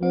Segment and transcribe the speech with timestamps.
[0.00, 0.10] Hola,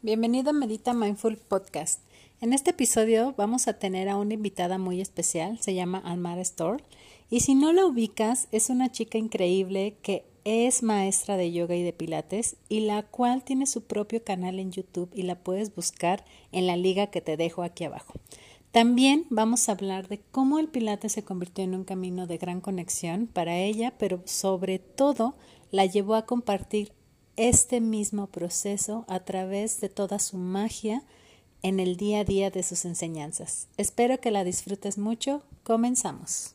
[0.00, 2.00] bienvenido a Medita Mindful Podcast.
[2.40, 6.82] En este episodio vamos a tener a una invitada muy especial, se llama Almara Store,
[7.28, 11.82] y si no la ubicas, es una chica increíble que es maestra de yoga y
[11.82, 16.24] de pilates y la cual tiene su propio canal en YouTube y la puedes buscar
[16.52, 18.14] en la liga que te dejo aquí abajo.
[18.72, 22.62] También vamos a hablar de cómo el pilates se convirtió en un camino de gran
[22.62, 25.34] conexión para ella, pero sobre todo
[25.70, 26.92] la llevó a compartir
[27.36, 31.02] este mismo proceso a través de toda su magia
[31.62, 33.68] en el día a día de sus enseñanzas.
[33.76, 35.42] Espero que la disfrutes mucho.
[35.64, 36.54] Comenzamos.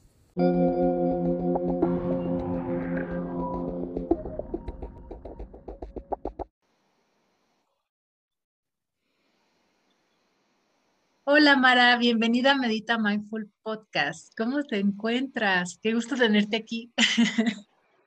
[11.30, 14.32] Hola Mara, bienvenida a Medita Mindful Podcast.
[14.38, 15.78] ¿Cómo te encuentras?
[15.84, 16.94] Qué gusto tenerte aquí.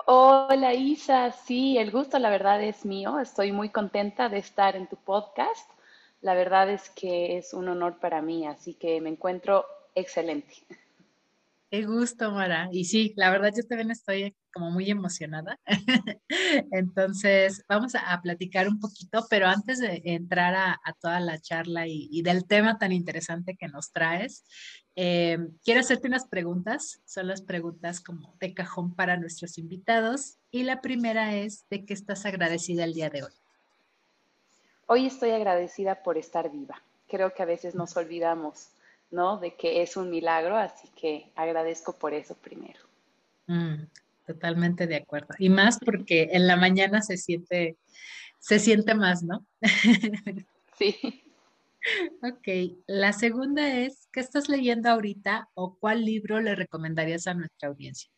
[0.07, 3.21] Hola Isa, sí, el gusto la verdad es mío.
[3.21, 5.69] Estoy muy contenta de estar en tu podcast.
[6.23, 10.55] La verdad es que es un honor para mí, así que me encuentro excelente.
[11.71, 12.69] Qué gusto, Mara.
[12.73, 15.61] Y sí, la verdad yo también estoy como muy emocionada.
[16.73, 22.23] Entonces, vamos a, platicar un poquito, pero antes de entrar a, toda la charla y,
[22.23, 24.45] del tema tan interesante que nos traes,
[24.97, 27.01] eh, quiero hacerte unas preguntas.
[27.05, 30.39] Son las preguntas como de cajón para nuestros invitados.
[30.51, 33.33] Y la primera es, ¿de qué estás agradecida el día de hoy?
[34.89, 36.83] Hoy estoy agradecida por estar viva.
[37.07, 38.71] Creo que a veces nos olvidamos
[39.11, 39.39] ¿no?
[39.39, 42.81] De que es un milagro, así que agradezco por eso primero.
[43.47, 43.85] Mm,
[44.27, 45.35] totalmente de acuerdo.
[45.39, 47.77] Y más porque en la mañana se siente,
[48.39, 49.45] se siente más, ¿no?
[50.79, 51.23] sí.
[52.23, 57.71] Ok, la segunda es, ¿qué estás leyendo ahorita o cuál libro le recomendarías a nuestra
[57.71, 58.11] audiencia?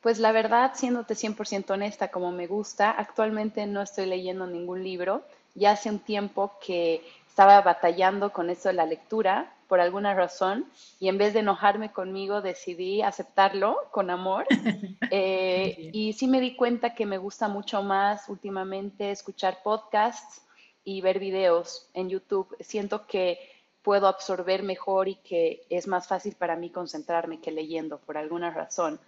[0.00, 5.24] Pues la verdad, siéndote 100% honesta, como me gusta, actualmente no estoy leyendo ningún libro.
[5.54, 7.02] Ya hace un tiempo que
[7.36, 10.64] estaba batallando con eso de la lectura por alguna razón
[10.98, 14.46] y en vez de enojarme conmigo decidí aceptarlo con amor
[15.10, 20.40] eh, y sí me di cuenta que me gusta mucho más últimamente escuchar podcasts
[20.82, 22.56] y ver videos en YouTube.
[22.60, 23.38] Siento que
[23.82, 28.50] puedo absorber mejor y que es más fácil para mí concentrarme que leyendo por alguna
[28.50, 28.98] razón.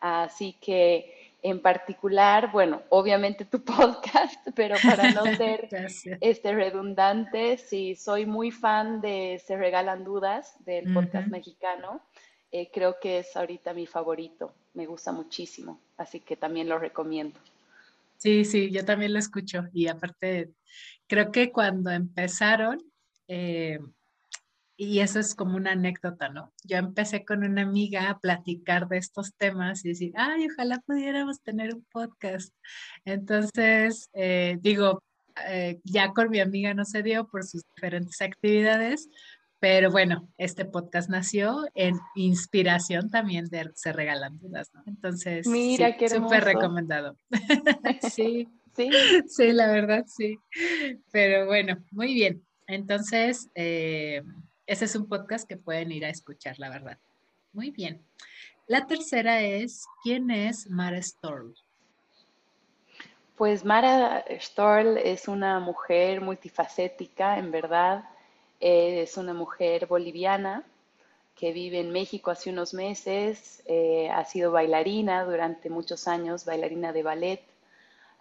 [0.00, 5.68] Así que en particular, bueno, obviamente tu podcast, pero para no ser
[6.20, 12.00] este, redundante, sí, soy muy fan de Se Regalan Dudas, del podcast mexicano.
[12.50, 17.38] Eh, creo que es ahorita mi favorito, me gusta muchísimo, así que también lo recomiendo.
[18.16, 20.50] Sí, sí, yo también lo escucho y aparte,
[21.06, 22.82] creo que cuando empezaron,
[23.28, 23.80] eh,
[24.76, 26.52] y eso es como una anécdota, ¿no?
[26.64, 31.40] Yo empecé con una amiga a platicar de estos temas y decir, ay, ojalá pudiéramos
[31.42, 32.52] tener un podcast.
[33.04, 35.02] Entonces, eh, digo,
[35.48, 39.08] eh, ya con mi amiga no se dio por sus diferentes actividades,
[39.60, 44.82] pero bueno, este podcast nació en inspiración también de Se Regalan Dudas, ¿no?
[44.86, 47.16] Entonces, Mira, sí, súper recomendado.
[48.14, 48.90] sí, sí,
[49.28, 50.36] sí, la verdad, sí.
[51.12, 52.44] Pero bueno, muy bien.
[52.66, 54.22] Entonces, eh,
[54.66, 56.98] ese es un podcast que pueden ir a escuchar, la verdad.
[57.52, 58.00] Muy bien.
[58.66, 61.54] La tercera es, ¿quién es Mara Storl?
[63.36, 68.04] Pues Mara Storl es una mujer multifacética, en verdad.
[68.60, 70.64] Es una mujer boliviana
[71.36, 73.62] que vive en México hace unos meses.
[73.66, 77.42] Eh, ha sido bailarina durante muchos años, bailarina de ballet.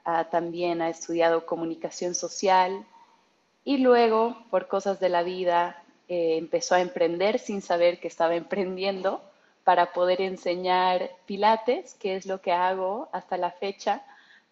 [0.03, 2.85] Ah, también ha estudiado comunicación social
[3.63, 8.35] y luego, por cosas de la vida, eh, empezó a emprender sin saber que estaba
[8.35, 9.21] emprendiendo
[9.63, 14.03] para poder enseñar pilates, que es lo que hago hasta la fecha,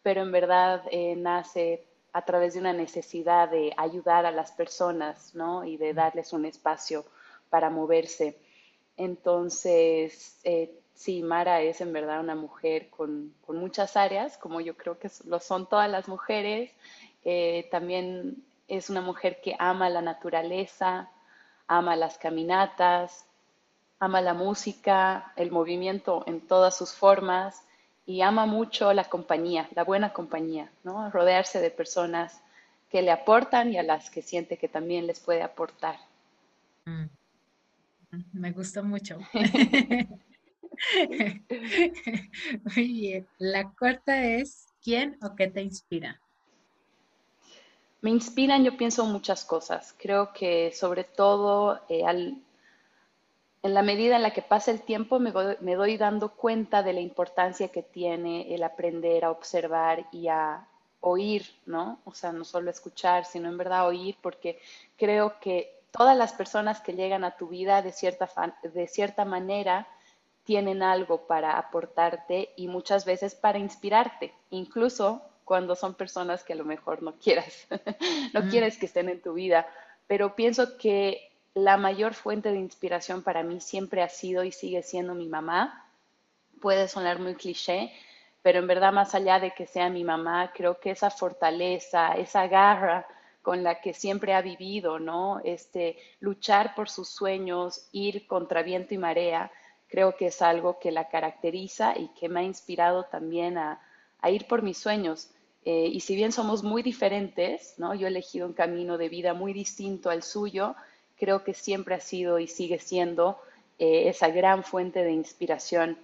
[0.01, 5.35] pero en verdad eh, nace a través de una necesidad de ayudar a las personas,
[5.35, 5.66] ¿no?
[5.66, 7.06] Y de darles un espacio
[7.50, 8.38] para moverse.
[8.95, 14.76] Entonces, eh, sí, Mara es en verdad una mujer con, con, muchas áreas, como yo
[14.78, 16.72] creo que lo son todas las mujeres.
[17.72, 21.09] también es una mujer que ama la naturaleza,
[21.72, 23.26] ama las caminatas,
[24.00, 27.62] ama la música, el movimiento en todas sus formas
[28.06, 31.09] y ama mucho la compañía, la buena compañía, ¿no?
[31.12, 32.41] Rodearse de personas
[32.90, 35.96] que le aportan y a las que siente que también les puede aportar.
[36.85, 37.06] Mm.
[38.34, 39.17] Me gusta mucho.
[42.76, 43.28] Muy bien.
[43.38, 46.21] La cuarta es, ¿quién o qué te inspira?
[48.02, 49.96] Me inspiran, yo pienso muchas cosas.
[49.98, 52.03] Creo que sobre todo eh,
[53.64, 55.32] en la medida en la que pasa el tiempo me,
[55.62, 60.68] me doy dando cuenta de la importancia que tiene el aprender a observar y a
[61.02, 62.00] oír, ¿no?
[62.06, 64.59] O sea, no solo escuchar, sino en verdad oír, porque
[64.98, 68.30] creo que todas las personas que llegan a tu vida de cierta,
[68.64, 69.88] de cierta manera
[70.44, 75.22] tienen algo para aportarte y muchas veces para inspirarte, incluso
[75.52, 77.68] cuando son personas que a lo mejor no quieras,
[78.34, 78.50] no mm.
[78.50, 79.68] quieres que estén en tu vida.
[80.08, 84.82] Pero pienso que la mayor fuente de inspiración para mí siempre ha sido y sigue
[84.82, 85.86] siendo mi mamá.
[86.62, 87.92] Puede sonar muy cliché,
[88.42, 92.48] pero en verdad más allá de que sea mi mamá, creo que esa fortaleza, esa
[92.48, 93.06] garra
[93.42, 95.42] con la que siempre ha vivido, ¿no?
[95.44, 99.52] Este, luchar por sus sueños, ir contra viento y marea,
[99.90, 103.82] creo que es algo que la caracteriza y que me ha inspirado también a,
[104.30, 105.30] ir por mis sueños.
[105.63, 107.93] Eh, y si bien somos muy diferentes, ¿no?
[107.93, 110.75] Yo he elegido un camino de vida muy distinto al suyo,
[111.17, 113.40] creo que siempre ha sido y sigue siendo
[113.78, 115.97] eh, esa gran fuente de inspiración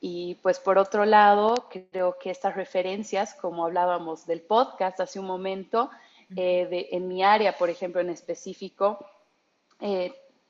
[0.00, 5.26] y pues por otro lado, creo que estas referencias, como hablábamos del podcast hace un
[5.26, 5.90] momento,
[6.36, 8.98] eh, en mi área, por ejemplo, en específico,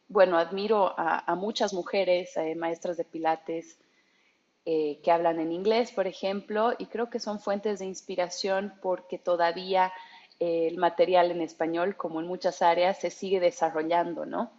[0.08, 3.78] bueno, admiro a, muchas mujeres, maestras de pilates,
[4.64, 9.92] que hablan en inglés, por ejemplo, y creo que son fuentes de inspiración porque todavía
[10.40, 14.52] el material en español, como en muchas áreas, se sigue desarrollando, ¿no?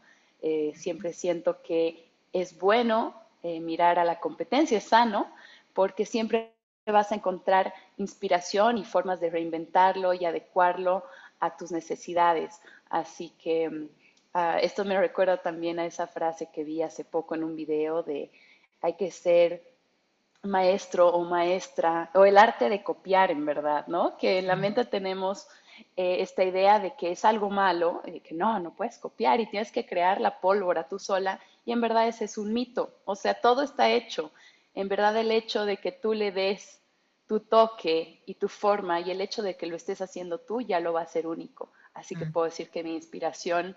[0.76, 5.32] siempre siento que es bueno eh, mirar a la competencia, es sano,
[5.74, 6.52] porque siempre
[6.88, 11.04] vas a encontrar inspiración y formas de reinventarlo y adecuarlo
[11.40, 12.60] a tus necesidades.
[12.90, 13.88] Así que
[14.34, 18.02] ah, esto me recuerda también a esa frase que vi hace poco en un video
[18.02, 18.32] de
[18.82, 19.62] hay que ser
[20.46, 24.18] maestro o maestra, o el arte de copiar en verdad, ¿no?
[24.18, 25.48] Que en la mente tenemos
[25.98, 29.48] eh, esta idea de que es algo malo, de que no, no puedes copiar y
[29.48, 32.94] tienes que crear la pólvora tú sola y en verdad ese es un mito.
[33.06, 34.32] O sea, todo está hecho.
[34.74, 36.82] En verdad el hecho de que tú le des
[37.28, 40.80] tu toque y tu forma y el hecho de que lo estés haciendo tú ya
[40.80, 41.72] lo va a hacer único.
[41.94, 42.32] Así que mm.
[42.32, 43.76] puedo decir que mi inspiración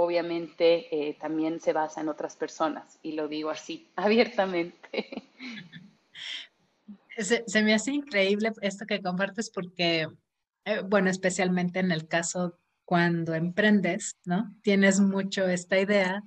[0.00, 5.24] obviamente eh, también se basa en otras personas y lo digo así, abiertamente.
[7.16, 10.06] Se, me hace increíble esto que compartes porque,
[10.64, 14.54] eh, bueno, especialmente en el caso cuando emprendes, ¿no?
[14.62, 16.22] Tienes mucho esta idea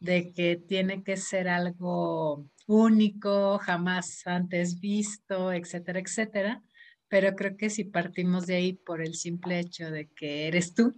[0.00, 6.62] de que tiene que ser algo único, jamás antes visto, etcétera, etcétera.
[7.08, 10.94] Pero creo que si partimos de ahí por el simple hecho de que eres tú,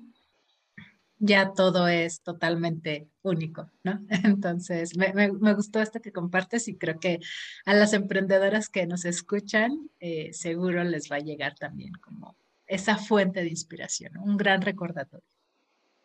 [1.20, 4.00] ya todo es totalmente único, ¿no?
[4.24, 7.20] Entonces, me, gustó esto que compartes y creo que
[7.66, 12.36] a las emprendedoras que nos escuchan, eh, seguro les va a llegar también como
[12.66, 15.26] esa fuente de inspiración, un gran recordatorio.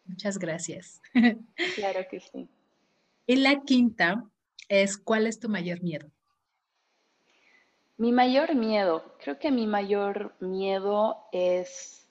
[0.04, 1.02] Muchas gracias.
[1.76, 2.48] Claro que sí.
[3.26, 4.24] Y la quinta
[4.68, 6.12] es, ¿cuál es tu mayor miedo?
[7.98, 12.10] Mi mayor miedo, creo que mi mayor miedo es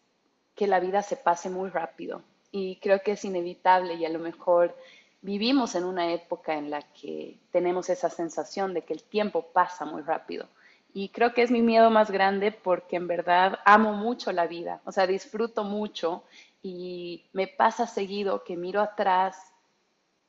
[0.54, 2.24] que la vida se pase muy rápido
[2.56, 4.76] y creo que es inevitable y a lo mejor
[5.22, 9.84] vivimos en una época en la que tenemos esa sensación de que el tiempo pasa
[9.84, 10.46] muy rápido.
[10.92, 14.80] Y creo que es mi miedo más grande porque en verdad amo mucho la vida,
[14.84, 16.22] o sea, disfruto mucho
[16.62, 19.36] y me pasa seguido que miro atrás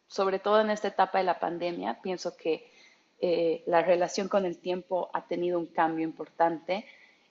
[0.07, 2.71] sobre todo en esta etapa de la pandemia, pienso que
[3.21, 6.85] eh, la relación con el tiempo ha tenido un cambio importante.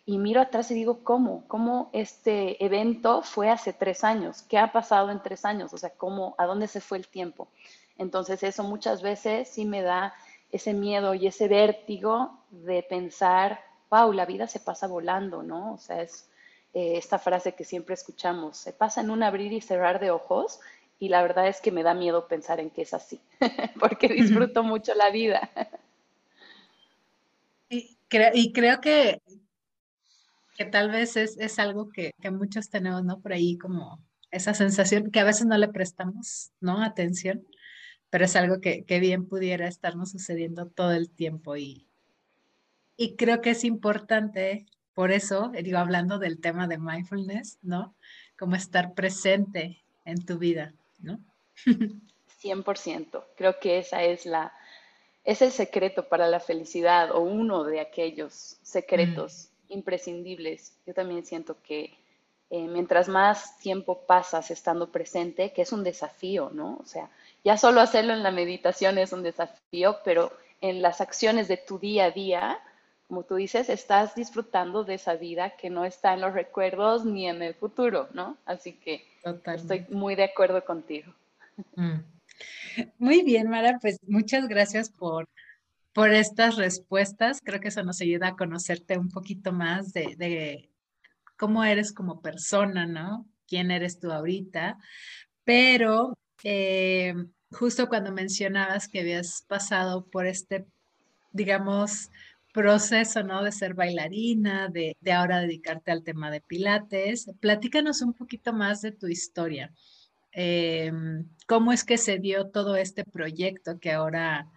[0.07, 1.45] Y miro atrás y digo, ¿cómo?
[1.49, 4.43] ¿Cómo este evento fue hace tres años?
[4.43, 5.73] ¿Qué ha pasado en tres años?
[5.73, 7.49] O sea, ¿cómo, ¿a dónde se fue el tiempo?
[7.97, 10.15] Entonces eso muchas veces sí me da
[10.53, 15.75] ese miedo y ese vértigo de pensar, wow, la vida se pasa volando, ¿no?
[15.75, 16.29] O sea, es
[16.75, 20.61] eh, esta frase que siempre escuchamos, se pasa en un abrir y cerrar de ojos
[20.99, 23.21] y la verdad es que me da miedo pensar en que es así,
[23.81, 25.51] porque disfruto mucho la vida.
[27.69, 27.97] Y,
[28.53, 29.21] creo que,
[30.55, 33.21] que tal vez es, algo que, muchos tenemos, ¿no?
[33.21, 36.83] Por ahí como esa sensación que a veces no le prestamos, ¿no?
[36.83, 37.47] Atención,
[38.11, 41.89] pero es algo que, bien pudiera estarnos sucediendo todo el tiempo y,
[42.97, 47.97] y creo que es importante, por eso, digo, hablando del tema de mindfulness, ¿no?
[48.39, 50.75] Como estar presente en tu vida.
[50.99, 51.21] ¿no?
[52.43, 53.25] 100%.
[53.37, 54.53] Creo que esa es la,
[55.25, 59.54] es el secreto para la felicidad o uno de aquellos secretos mm.
[59.69, 60.77] Imprescindibles.
[60.87, 61.95] Yo también siento que
[62.51, 66.77] eh, mientras más tiempo pasas estando presente, que es un desafío, ¿no?
[66.81, 67.11] O sea,
[67.43, 71.79] ya solo hacerlo en la meditación es un desafío, pero en las acciones de tu
[71.79, 72.59] día a día,
[73.09, 77.29] como tú dices, estás disfrutando de esa vida que no está en los recuerdos ni
[77.29, 78.37] en el futuro, ¿no?
[78.47, 79.05] Así que
[79.47, 81.13] estoy muy de acuerdo contigo.
[81.77, 82.01] Mm,
[82.99, 85.29] Muy bien, Mara, pues muchas gracias por,
[85.95, 87.41] por estas respuestas.
[87.43, 90.69] Creo que eso nos ayuda a conocerte un poquito más de,
[91.37, 93.27] cómo eres como persona, ¿no?
[93.47, 94.77] ¿Quién eres tú ahorita?
[95.45, 97.15] Pero eh,
[97.53, 100.67] justo cuando mencionabas que habías pasado por este,
[101.33, 102.11] digamos,
[102.53, 103.43] proceso, ¿no?
[103.43, 108.83] De ser bailarina, de, de ahora dedicarte al tema de pilates, platícanos un poquito más
[108.83, 109.73] de tu historia.
[110.33, 114.49] Em, ¿Cómo es que se dio todo este proyecto que ahora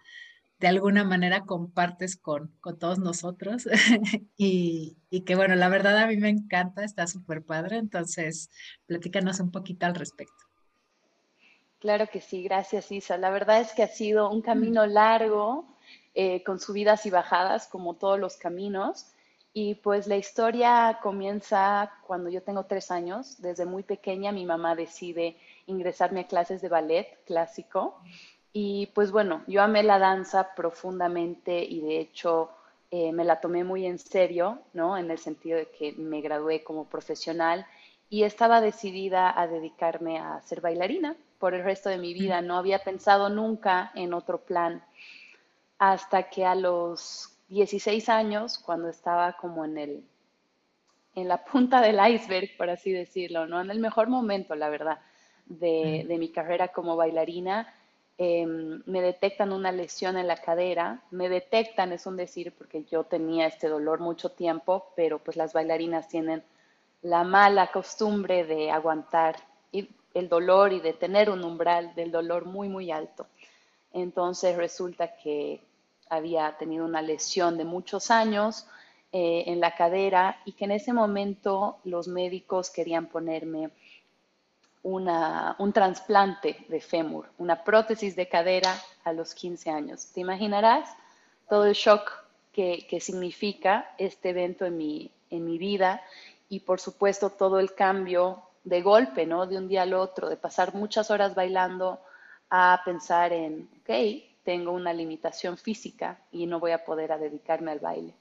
[0.58, 3.68] de alguna manera compartes con, con todos nosotros?
[4.36, 8.50] y, y, que bueno, la verdad a mí me encanta, está súper padre, entonces
[8.86, 10.48] platícanos un poquito al respecto.
[11.78, 13.16] Claro que sí, gracias Isa.
[13.18, 15.64] La verdad es que ha sido un camino largo,
[16.14, 19.12] eh, con subidas y bajadas, como todos los caminos.
[19.52, 23.40] Y pues la historia comienza cuando yo tengo tres años.
[23.40, 25.36] Desde muy pequeña mi mamá decide
[25.66, 28.00] ingresarme a clases de ballet clásico.
[28.52, 32.50] Y pues bueno, yo amé la danza profundamente y de hecho
[32.90, 34.96] eh, me la tomé muy en serio, ¿no?
[34.96, 37.66] En el sentido de que me gradué como profesional
[38.10, 42.40] y estaba decidida a dedicarme a ser bailarina por el resto de mi vida.
[42.40, 44.82] No había pensado nunca en otro plan
[45.78, 50.04] hasta que a los 16 años, cuando estaba como en el
[51.20, 53.60] en la punta del iceberg, por así decirlo, ¿no?
[53.60, 55.00] En el mejor momento, la verdad,
[55.46, 57.72] de, mi carrera como bailarina,
[58.18, 61.02] em, me detectan una lesión en la cadera.
[61.10, 65.52] Me detectan, es un decir, porque yo tenía este dolor mucho tiempo, pero pues las
[65.52, 66.42] bailarinas tienen
[67.02, 69.36] la mala costumbre de aguantar
[70.14, 73.26] el dolor y de tener un umbral del dolor muy, muy alto.
[73.92, 75.60] Entonces resulta que
[76.10, 78.66] había tenido una lesión de muchos años
[79.12, 83.70] eh, en la cadera y que en ese momento los médicos querían ponerme
[84.94, 90.06] un trasplante de fémur, una prótesis de cadera a los 15 años.
[90.12, 90.88] ¿Te imaginarás
[91.48, 92.10] todo el shock
[92.52, 96.02] que, que significa este evento en mi, en mi vida
[96.48, 99.46] y por supuesto todo el cambio de golpe, ¿no?
[99.46, 102.00] De un día al otro, de pasar muchas horas bailando
[102.50, 107.80] a pensar en, ok, tengo una limitación física y no voy a poder dedicarme al
[107.80, 108.14] baile.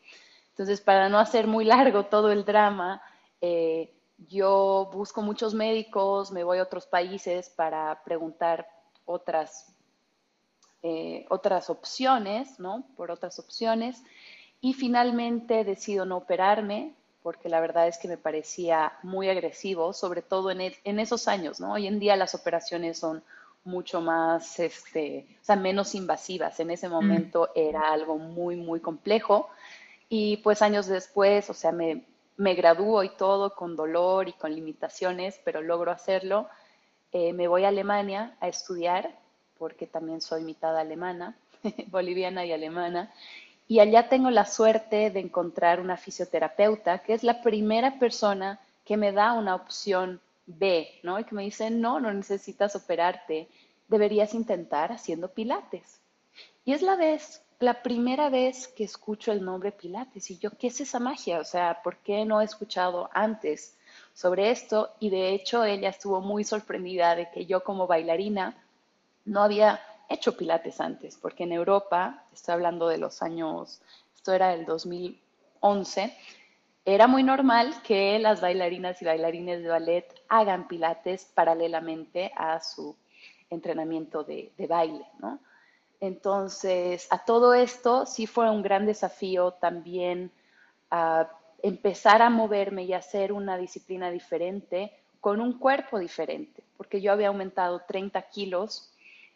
[0.49, 3.01] Entonces, para no hacer muy largo todo el drama,
[3.39, 8.67] eh, yo busco muchos médicos, me voy a otros países para preguntar
[9.05, 9.73] otras,
[10.81, 12.85] eh, otras opciones, ¿no?
[12.95, 14.03] Por otras opciones.
[14.59, 20.21] Y finalmente decido no operarme, porque la verdad es que me parecía muy agresivo, sobre
[20.21, 21.73] todo en, e, en esos años, ¿no?
[21.73, 23.23] Hoy en día las operaciones son
[23.63, 26.59] mucho más, este, o sea, menos invasivas.
[26.59, 26.91] En ese mm.
[26.91, 29.49] momento era algo muy, muy complejo.
[30.09, 32.05] Y pues años después, o sea, me,
[32.37, 36.47] me gradúo y todo con dolor y con limitaciones, pero logro hacerlo.
[37.11, 39.17] Eh, me voy a Alemania a estudiar,
[39.57, 41.35] porque también soy mitad alemana,
[41.87, 43.11] boliviana y alemana,
[43.67, 48.95] y allá tengo la suerte de encontrar una fisioterapeuta que es la primera persona que
[48.95, 51.19] me da una opción B, ¿no?
[51.19, 53.49] Y que me dice, no, no necesitas operarte,
[53.89, 55.99] deberías intentar haciendo pilates.
[56.63, 60.29] Y es la vez, la primera vez que escucho el nombre pilates.
[60.29, 61.39] Y yo, ¿qué es esa magia?
[61.39, 63.75] O sea, ¿por qué no he escuchado antes
[64.13, 64.91] sobre esto?
[64.99, 68.55] Y de hecho, ella estuvo muy sorprendida de que yo como bailarina
[69.25, 73.81] no había hecho pilates antes, porque en Europa, estoy hablando de los años,
[74.15, 76.15] esto era el 2011,
[76.85, 82.95] era muy normal que las bailarinas y bailarines de ballet hagan pilates paralelamente a su
[83.49, 85.39] entrenamiento de, baile, ¿no?
[85.99, 90.31] Entonces, a todo esto sí fue un gran desafío también
[91.63, 97.29] empezar a moverme y hacer una disciplina diferente con un cuerpo diferente, porque yo había
[97.29, 98.93] aumentado 30 kilos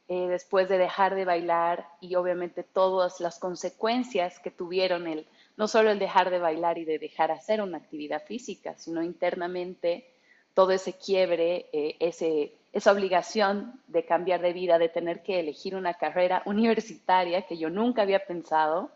[0.08, 5.26] eh, después de dejar de bailar y obviamente todas las consecuencias que tuvieron el,
[5.58, 10.06] no solo el dejar de bailar y de dejar hacer una actividad física, sino internamente
[10.54, 15.76] todo ese quiebre, eh, ese, esa obligación de cambiar de vida, de tener que elegir
[15.76, 18.92] una carrera universitaria que yo nunca había pensado,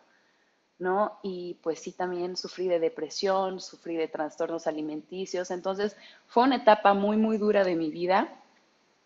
[0.80, 1.20] ¿no?
[1.24, 5.96] Y pues sí, también sufrí de depresión, sufrí de trastornos alimenticios, entonces
[6.28, 8.42] fue una etapa muy, muy dura de mi vida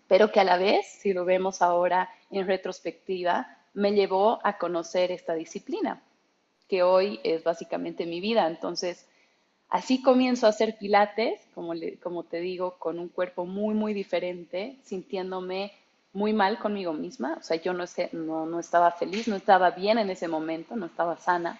[0.10, 5.12] pero que a la vez, si lo vemos ahora en retrospectiva, me llevó a conocer
[5.12, 6.02] esta disciplina,
[6.68, 8.48] que hoy es básicamente mi vida.
[8.48, 9.08] Entonces,
[9.70, 14.78] así comienzo a hacer pilates, como, como te digo, con un cuerpo muy, muy diferente,
[14.84, 15.72] sintiéndome
[16.14, 17.38] muy mal conmigo misma.
[17.40, 20.76] O sea, yo no, sé, no, no estaba feliz, no estaba bien en ese momento,
[20.76, 21.60] no estaba sana.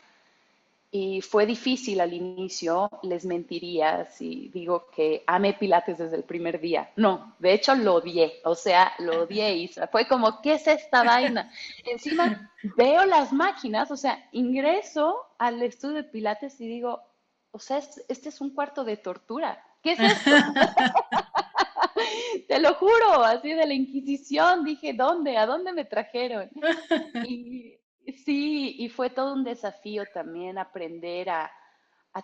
[0.92, 6.60] y fue difícil al inicio, les mentiría si digo que amé Pilates desde el primer
[6.60, 6.90] día.
[6.96, 11.04] No, de hecho lo odié, o sea, lo odié, y Fue como, ¿qué es esta
[11.04, 11.52] vaina?
[11.86, 17.04] Encima veo las máquinas, o sea, ingreso al estudio de Pilates y digo,
[17.52, 19.64] o sea, este es un cuarto de tortura.
[19.82, 20.32] ¿Qué es esto?
[22.48, 25.38] Te lo juro, así de la Inquisición, dije, ¿dónde?
[25.38, 26.50] ¿A dónde me trajeron?
[27.28, 27.80] Y
[28.12, 31.52] Sí, y fue todo un desafío también aprender a,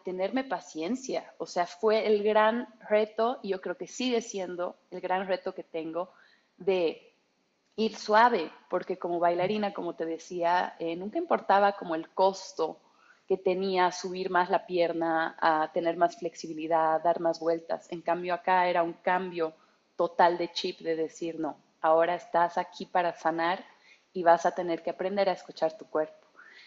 [0.03, 1.33] tenerme paciencia.
[1.37, 5.55] O sea, fue el gran reto, y yo creo que sigue siendo el gran reto
[5.55, 6.11] que tengo
[6.57, 7.15] de
[7.77, 12.81] ir suave, porque como bailarina, como te decía, eh, nunca importaba como el costo
[13.27, 17.91] que tenía subir más la pierna, a tener más flexibilidad, dar más vueltas.
[17.91, 19.53] En cambio, acá era un cambio
[19.95, 23.63] total de chip de decir, no, ahora estás aquí para sanar
[24.13, 26.25] y vas a tener que aprender a escuchar tu cuerpo.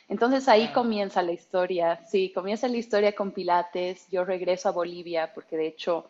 [0.09, 5.33] Entonces ahí comienza la historia, sí, comienza la historia con Pilates, yo regreso a Bolivia
[5.35, 6.07] porque de hecho,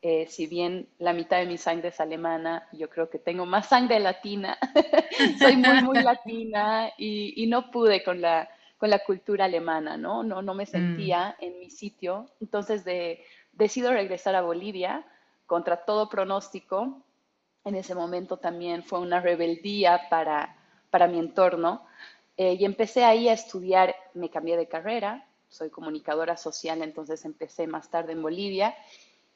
[0.00, 3.68] eh, si bien la mitad de mi sangre es alemana, yo creo que tengo más
[3.68, 4.58] sangre latina,
[5.38, 8.48] soy muy, muy latina y, no pude con la,
[8.82, 10.24] con la cultura alemana, ¿no?
[10.24, 11.44] No, no me sentía mm.
[11.44, 13.22] en mi sitio, entonces de,
[13.52, 15.06] decido regresar a Bolivia
[15.46, 17.00] contra todo pronóstico.
[17.64, 20.56] En ese momento también fue una rebeldía para
[20.92, 21.82] para mi entorno.
[22.36, 27.66] Eh, y empecé ahí a estudiar, me cambié de carrera, soy comunicadora social, entonces empecé
[27.66, 28.76] más tarde en Bolivia.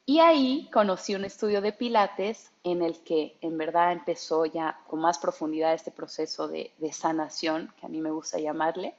[0.05, 5.01] Y ahí conocí un estudio de Pilates en el que en verdad empezó ya con
[5.01, 8.95] más profundidad este proceso de, sanación, que a mí me gusta llamarle,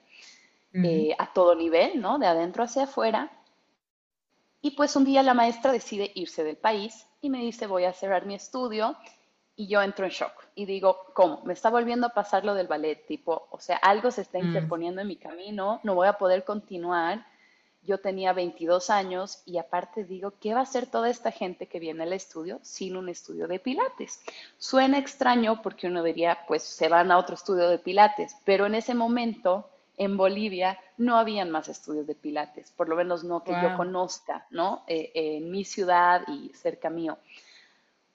[0.84, 2.18] eh, a todo nivel, ¿no?
[2.18, 3.30] De adentro hacia afuera.
[4.60, 7.92] Y pues un día la maestra decide irse del país y me dice, voy a
[7.92, 8.96] cerrar mi estudio
[9.54, 11.42] y yo entro en shock y digo, ¿cómo?
[11.44, 14.46] Me está volviendo a pasar lo del ballet, tipo, o sea, algo se está mm.
[14.46, 17.26] interponiendo en mi camino, no voy a poder continuar.
[17.82, 21.80] Yo tenía 22 años y aparte digo, ¿qué va a hacer toda esta gente que
[21.80, 24.20] viene al estudio sin un estudio de pilates?
[24.58, 28.74] Suena extraño porque uno diría, pues se van a otro estudio de pilates, pero en
[28.74, 29.68] ese momento
[29.98, 34.46] en Bolivia no habían más estudios de pilates, por lo menos no que yo conozca,
[34.50, 34.84] ¿no?
[34.86, 37.18] Eh, en mi ciudad y cerca mío.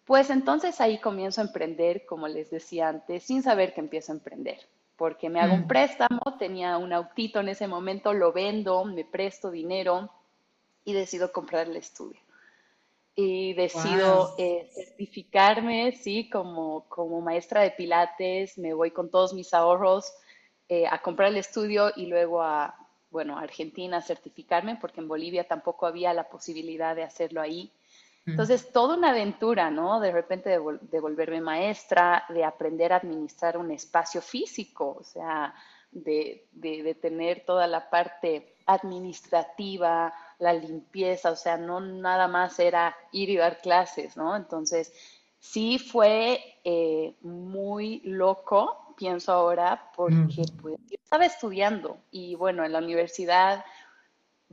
[0.05, 4.15] Pues entonces ahí comienzo a emprender, como les decía antes, sin saber que empiezo a
[4.15, 4.59] emprender,
[4.97, 5.67] porque me hago un mm.
[5.67, 10.09] préstamo, tenía un autito en ese momento, lo vendo, me presto dinero
[10.85, 12.19] y decido comprar el estudio.
[13.15, 19.53] Y decido eh, certificarme, sí, como, como maestra de pilates, me voy con todos mis
[19.53, 20.11] ahorros
[20.69, 22.75] eh, a comprar el estudio y luego a,
[23.09, 27.71] bueno, a Argentina a certificarme, porque en Bolivia tampoco había la posibilidad de hacerlo ahí.
[28.25, 29.99] Entonces, toda una aventura, ¿no?
[29.99, 35.53] De repente de, volverme maestra, de aprender a administrar un espacio físico, o sea,
[35.91, 42.95] de, de, tener toda la parte administrativa, la limpieza, o sea, no nada más era
[43.11, 44.37] ir y dar clases, ¿no?
[44.37, 44.93] Entonces,
[45.39, 52.71] sí fue eh, muy loco, pienso ahora, porque pues, yo estaba estudiando y bueno, en
[52.71, 53.63] la universidad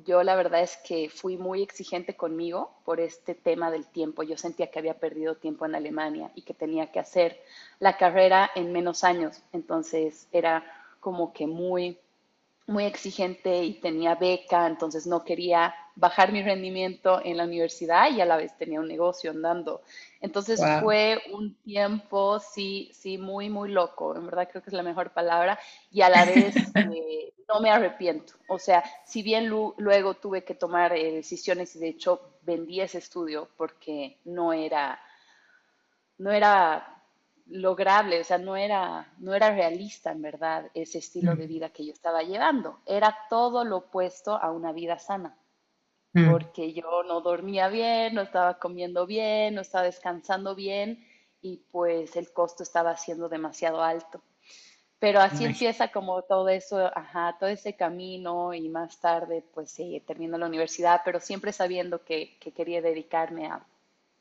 [0.04, 4.22] yo la verdad es que fui muy exigente conmigo por este tema del tiempo.
[4.22, 7.40] Yo sentía que había perdido tiempo en Alemania y que tenía que hacer
[7.78, 9.42] la carrera en menos años.
[9.52, 10.64] Entonces era
[11.00, 11.98] como que muy,
[12.66, 18.20] muy exigente y tenía beca, entonces no quería bajar mi rendimiento en la universidad y
[18.20, 19.82] a la vez tenía un negocio andando.
[20.20, 24.16] Entonces fue un tiempo, sí, sí, muy, muy loco.
[24.16, 25.58] En verdad creo que es la mejor palabra
[25.92, 26.54] y a la vez...
[26.92, 28.34] Eh, no me arrepiento.
[28.48, 32.98] O sea, si bien luego tuve que tomar eh, decisiones y de hecho vendí ese
[32.98, 35.00] estudio porque no era,
[36.18, 37.02] no era
[37.46, 41.48] lograble, o sea, no era, no era realista en verdad ese estilo de mm.
[41.48, 42.78] vida que yo estaba llevando.
[42.86, 45.36] Era todo lo opuesto a una vida sana.
[46.12, 46.30] Mm.
[46.30, 51.06] Porque yo no dormía bien, no estaba comiendo bien, no estaba descansando bien
[51.40, 54.22] y pues el costo estaba siendo demasiado alto.
[54.98, 60.02] Pero así empieza como todo eso, ajá, todo ese camino y más tarde pues sí,
[60.06, 63.64] termino la universidad, pero siempre sabiendo que, quería dedicarme a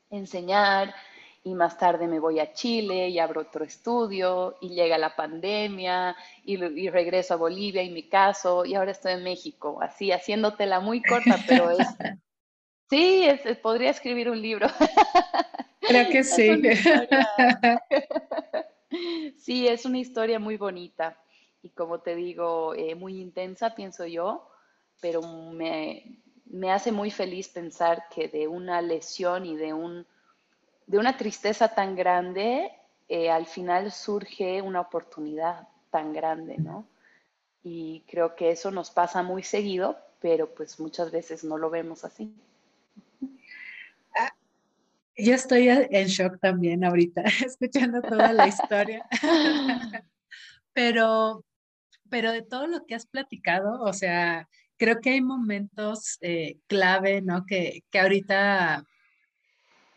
[0.08, 0.94] enseñar
[1.42, 6.14] y más tarde me voy a Chile y abro otro estudio y llega la pandemia
[6.44, 6.56] y,
[6.88, 11.36] regreso a Bolivia y me caso y ahora estoy en México, así haciéndotela muy corta,
[11.46, 11.78] pero es...
[12.90, 13.24] Sí,
[13.62, 14.66] podría escribir un libro.
[15.80, 16.60] Creo que sí.
[19.38, 21.16] Sí, es una historia muy bonita
[21.62, 24.48] y como te digo, eh, muy intensa, pienso yo,
[25.00, 26.20] pero me,
[26.70, 30.06] hace muy feliz pensar que de una lesión y de, un,
[30.90, 32.68] de una tristeza tan grande,
[33.08, 36.84] eh, al final surge una oportunidad tan grande, ¿no?
[37.62, 42.04] Y creo que eso nos pasa muy seguido, pero pues muchas veces no lo vemos
[42.04, 42.34] así.
[44.18, 44.32] Ah,
[45.16, 49.06] yo estoy en shock también ahorita, escuchando toda la historia.
[50.72, 51.44] pero,
[52.08, 57.22] pero de todo lo que has platicado, o sea, creo que hay momentos eh, clave,
[57.22, 57.46] ¿no?
[57.46, 58.84] Que, que ahorita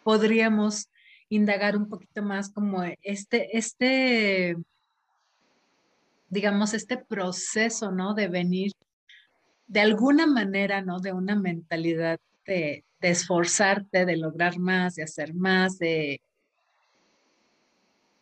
[0.03, 0.89] podríamos
[1.29, 4.55] indagar un poquito más como este, este,
[6.29, 8.13] digamos, este proceso, ¿no?
[8.13, 8.71] De venir
[9.67, 10.99] de alguna manera, ¿no?
[10.99, 16.21] De una mentalidad de, esforzarte, de lograr más, de hacer más, de...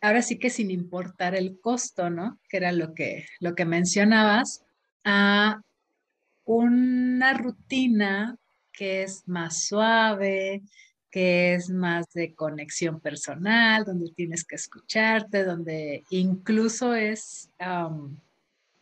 [0.00, 2.38] Ahora sí que sin importar el costo, ¿no?
[2.48, 4.64] Que era lo que, lo que mencionabas,
[5.04, 5.62] a
[6.44, 8.36] una rutina
[8.72, 10.62] que es más suave,
[11.12, 17.50] que es más de conexión personal, donde tienes que escucharte, donde incluso es,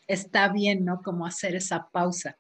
[0.06, 1.02] está bien, ¿no?
[1.02, 2.38] Como hacer esa pausa.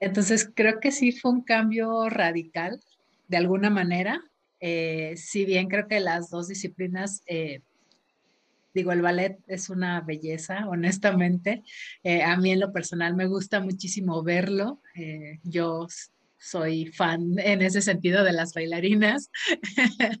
[0.00, 2.80] Entonces, creo que sí fue un cambio radical,
[3.28, 4.20] de alguna manera.
[4.58, 7.60] Eh, si bien creo que las dos disciplinas, eh,
[8.74, 11.62] digo, el ballet es una belleza, honestamente.
[12.02, 14.80] Eh, a mí en lo personal me gusta muchísimo verlo.
[15.44, 15.86] yo
[16.46, 19.30] soy fan en ese sentido de las bailarinas.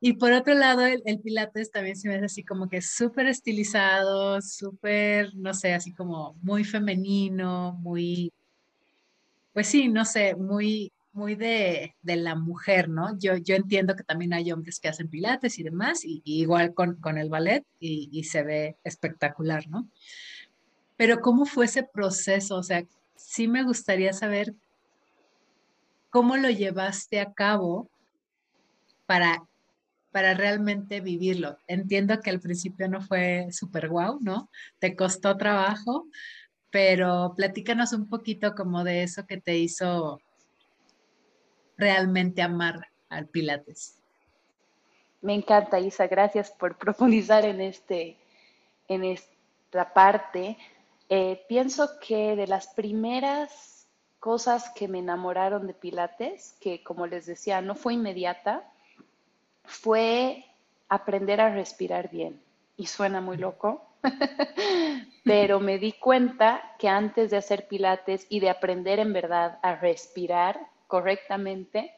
[0.00, 4.40] y por otro lado, el, pilates también se me hace así como que súper estilizado,
[4.40, 8.32] súper, no sé, así como muy femenino, muy,
[9.52, 13.18] pues sí, no sé, muy, muy de, la mujer, ¿no?
[13.18, 17.18] Yo, yo entiendo que también hay hombres que hacen pilates y demás, y, igual con,
[17.18, 19.88] el ballet, y, y, se ve espectacular, ¿no?
[20.96, 22.56] Pero ¿cómo fue ese proceso?
[22.56, 22.84] O sea,
[23.16, 24.54] sí me gustaría saber
[26.14, 27.90] ¿Cómo lo llevaste a cabo
[29.04, 29.42] para,
[30.12, 31.58] para realmente vivirlo?
[31.66, 34.48] Entiendo que al principio no fue súper guau, ¿no?
[34.78, 36.06] Te costó trabajo,
[36.70, 40.20] pero platícanos un poquito como de eso que te hizo
[41.76, 44.00] realmente amar al Pilates.
[45.20, 46.06] Me encanta, Isa.
[46.06, 48.16] Gracias por profundizar en, este,
[48.86, 50.58] en esta parte.
[51.08, 53.73] Eh, pienso que de las primeras
[54.24, 58.64] cosas que me enamoraron de Pilates, que como les decía, no fue inmediata,
[59.64, 60.46] fue
[60.88, 62.40] aprender a respirar bien.
[62.78, 63.86] Y suena muy loco,
[65.24, 69.74] pero me di cuenta que antes de hacer Pilates y de aprender en verdad a
[69.74, 71.92] respirar correctamente,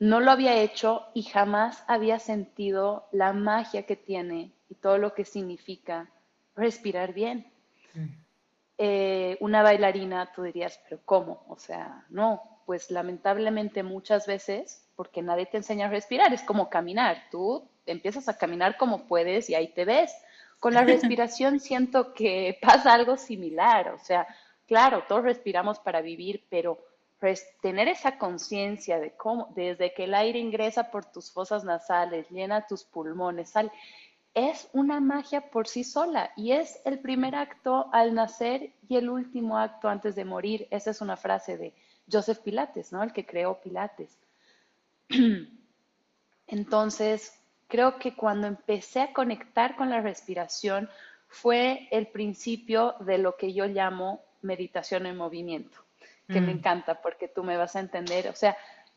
[0.00, 5.14] no lo había hecho y jamás había sentido la magia que tiene y todo lo
[5.14, 6.10] que significa
[6.56, 7.46] respirar bien.
[8.78, 11.44] Eh, una bailarina, tú dirías, pero ¿cómo?
[11.48, 16.68] O sea, no, pues lamentablemente muchas veces, porque nadie te enseña a respirar, es como
[16.68, 20.14] caminar, tú empiezas a caminar como puedes y ahí te ves.
[20.60, 24.26] Con la respiración siento que pasa algo similar, o sea,
[24.66, 26.78] claro, todos respiramos para vivir, pero
[27.62, 32.66] tener esa conciencia de cómo, desde que el aire ingresa por tus fosas nasales, llena
[32.66, 33.70] tus pulmones, sale,
[34.36, 39.08] es una magia por sí sola y es el primer acto al nacer y el
[39.08, 40.68] último acto antes de morir.
[40.70, 41.72] Esa es una frase de
[42.12, 43.02] Joseph Pilates, ¿no?
[43.02, 44.18] El que creó Pilates.
[46.46, 50.90] Entonces, creo que cuando empecé a conectar con la respiración
[51.28, 55.78] fue el principio de lo que yo llamo meditación en movimiento,
[56.28, 56.58] que me mm.
[56.58, 58.28] encanta porque tú me vas a entender.
[58.28, 58.54] O sea,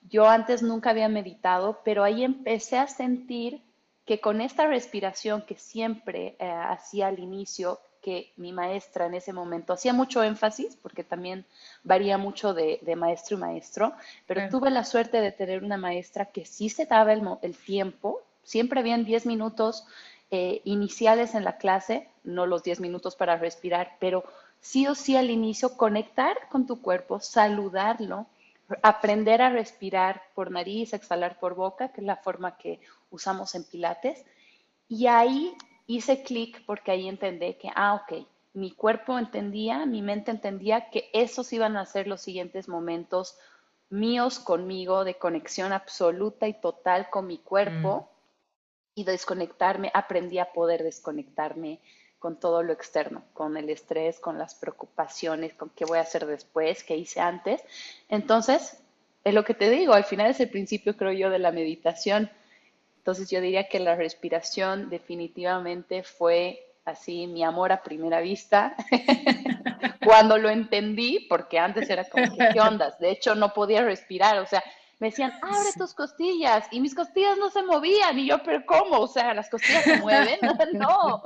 [0.09, 3.63] yo antes nunca había meditado, pero ahí empecé a sentir
[4.09, 9.33] que con esta respiración que siempre eh, hacía al inicio, que mi maestra en ese
[9.33, 11.45] momento hacía mucho énfasis, porque también
[11.83, 13.93] varía mucho de, maestro y maestro,
[14.25, 18.79] pero tuve la suerte de tener una maestra que sí se daba el, tiempo, siempre
[18.79, 19.85] habían 10 minutos
[20.31, 24.23] eh, iniciales en la clase, no los 10 minutos para respirar, pero
[24.59, 28.25] sí o sí al inicio conectar con tu cuerpo, saludarlo,
[28.81, 32.79] aprender a respirar por nariz, exhalar por boca, que es la forma que
[33.09, 34.25] usamos en Pilates.
[34.87, 35.55] Y ahí
[35.87, 41.09] hice clic porque ahí entendí que, ah, ok, mi cuerpo entendía, mi mente entendía que
[41.13, 43.37] esos iban a ser los siguientes momentos
[43.89, 48.99] míos conmigo de conexión absoluta y total con mi cuerpo mm.
[48.99, 51.79] y desconectarme, aprendí a poder desconectarme
[52.19, 56.25] con todo lo externo, con el estrés, con las preocupaciones, con qué voy a hacer
[56.25, 57.63] después, qué hice antes.
[58.09, 58.77] Entonces,
[59.23, 62.29] es lo que te digo, al final es el principio, creo yo, de la meditación.
[62.97, 68.75] Entonces yo diría que la respiración definitivamente fue así mi amor a primera vista.
[70.05, 72.99] Cuando lo entendí, porque antes era como, ¿qué ondas?
[72.99, 74.63] De hecho, no podía respirar, o sea,
[74.99, 78.99] me decían, abre tus costillas, y mis costillas no se movían, y yo, pero ¿cómo?
[78.99, 80.39] O sea, las costillas se mueven.
[80.73, 81.23] no,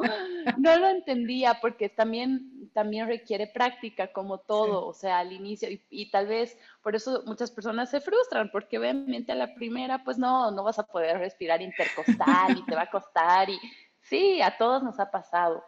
[0.57, 6.09] no lo entendía, porque también también requiere práctica, como todo, o sea, al inicio, y,
[6.09, 10.51] tal vez por eso muchas personas se frustran, porque obviamente a la primera, pues no,
[10.51, 13.59] no vas a poder respirar intercostal y te va a costar, y
[14.01, 15.63] sí, a todos nos ha pasado,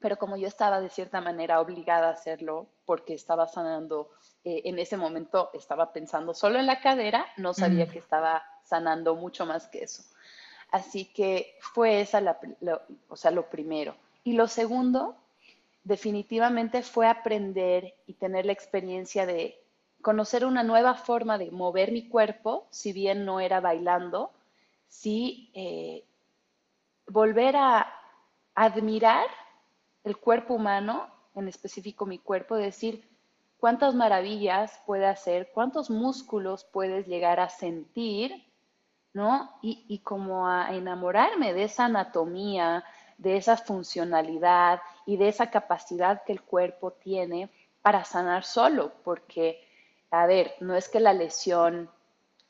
[0.00, 4.10] pero como yo estaba de cierta manera obligada a hacerlo, porque estaba sanando,
[4.46, 9.16] eh, en ese momento estaba pensando solo en la cadera, no sabía que estaba sanando
[9.16, 10.04] mucho más que eso.
[10.70, 12.38] Así que fue esa, la,
[13.08, 13.96] o sea, lo primero.
[14.22, 15.16] Y lo segundo,
[15.82, 19.60] definitivamente fue aprender y tener la experiencia de
[20.00, 24.30] conocer una nueva forma de mover mi cuerpo, si bien no era bailando,
[24.86, 26.04] sí eh,
[27.08, 27.92] volver a
[28.54, 29.26] admirar
[30.04, 33.15] el cuerpo humano, en específico mi cuerpo, decir
[33.58, 38.46] cuántas maravillas puede hacer, cuántos músculos puedes llegar a sentir
[39.16, 39.50] ¿no?
[39.62, 42.84] Y, como a enamorarme de esa anatomía,
[43.16, 49.66] de esa funcionalidad y de esa capacidad que el cuerpo tiene para sanar solo, porque,
[50.10, 51.88] a ver, no es que la lesión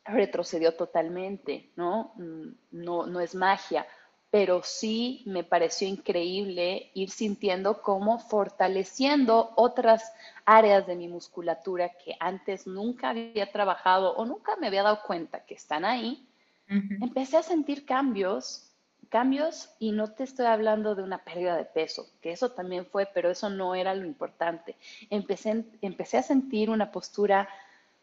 [0.05, 2.14] retrocedió totalmente, ¿no?
[2.16, 3.87] Mm, no, no es magia,
[4.30, 10.12] pero sí me pareció increíble ir sintiendo cómo fortaleciendo otras
[10.44, 15.44] áreas de mi musculatura que antes nunca había trabajado o nunca me había dado cuenta
[15.44, 16.28] que están ahí,
[16.68, 18.72] empecé a sentir cambios,
[19.08, 23.06] cambios y no te estoy hablando de una pérdida de peso, que eso también fue,
[23.06, 24.76] pero eso no era lo importante.
[25.10, 27.48] Empecé, empecé a sentir una postura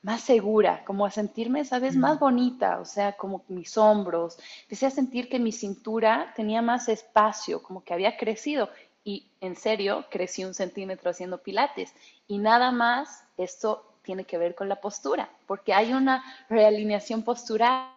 [0.03, 4.37] más segura, como a sentirme, ¿sabes?, más bonita, o sea, como mis hombros.
[4.63, 8.69] Empecé a sentir que mi cintura tenía más espacio, como que había crecido.
[9.03, 11.93] Y en serio, crecí un centímetro haciendo pilates.
[12.27, 17.93] Y nada más, esto tiene que ver con la postura, porque hay una realineación postural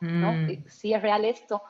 [0.00, 0.32] ¿no?
[0.32, 0.50] Mm.
[0.50, 1.62] Eh, si es real esto.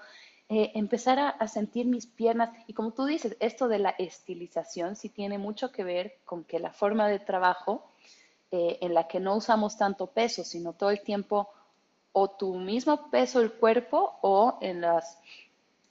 [0.50, 5.10] Eh, empezar a, sentir mis piernas y como tú dices, esto de la estilización sí
[5.10, 7.92] tiene mucho que ver con que la forma de trabajo
[8.50, 11.48] eh, en la que no usamos tanto peso, sino todo el tiempo
[12.12, 15.18] o tu mismo peso del cuerpo o en las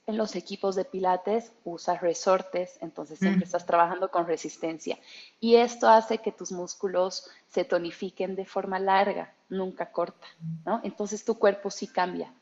[0.08, 4.98] en los equipos de pilates usas resortes, entonces siempre estás trabajando con resistencia.
[5.38, 10.26] Y esto hace que tus músculos se tonifiquen de forma larga, nunca corta,
[10.64, 10.80] ¿no?
[10.82, 12.32] Entonces tu cuerpo sí cambia.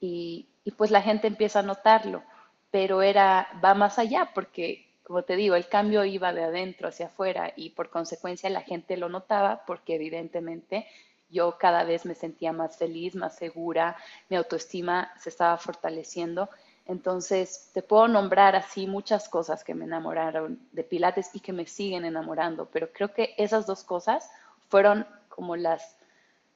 [0.00, 2.22] Y, y, pues la gente empieza a notarlo,
[2.70, 7.06] pero era, va más allá porque, como te digo, el cambio iba de adentro hacia
[7.06, 10.86] afuera y por consecuencia la gente lo notaba porque evidentemente
[11.30, 13.96] yo cada vez me sentía más feliz, más segura,
[14.30, 16.48] mi autoestima se estaba fortaleciendo.
[16.86, 21.66] Entonces, te puedo nombrar así muchas cosas que me enamoraron de Pilates y que me
[21.66, 24.30] siguen enamorando, pero creo que esas dos cosas
[24.68, 25.96] fueron como las,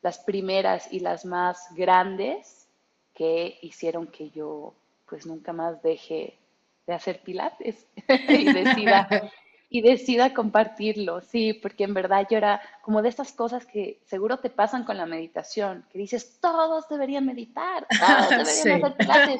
[0.00, 2.66] las primeras y las más grandes
[3.14, 4.74] que hicieron que yo
[5.06, 6.38] pues nunca más deje
[6.88, 7.86] de hacer Pilates
[8.28, 9.08] y decida
[9.70, 14.38] y decida compartirlo, sí, porque en verdad yo era como de estas cosas que seguro
[14.38, 18.28] te pasan con la meditación, que dices, todos deberían meditar, todos
[18.64, 19.38] deberían hacer clases.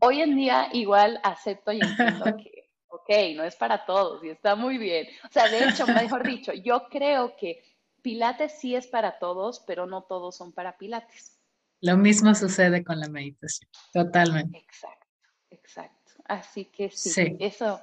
[0.00, 4.54] Hoy en día igual acepto y entiendo que, ok, no es para todos y está
[4.54, 5.08] muy bien.
[5.28, 7.64] O sea, de hecho, mejor dicho, yo creo que
[8.02, 11.40] Pilates sí es para todos, pero no todos son para Pilates.
[11.80, 14.58] Lo mismo sucede con la meditación, totalmente.
[14.58, 15.06] Exacto,
[15.50, 16.05] exacto.
[16.28, 17.36] Así que sí.
[17.40, 17.80] eso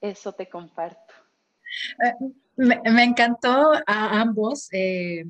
[0.00, 1.14] eso te comparto.
[2.04, 2.14] Eh,
[2.56, 5.24] me, encantó a ambos eh,